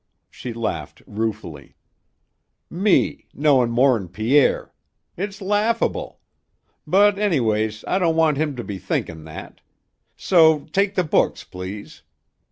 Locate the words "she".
0.31-0.51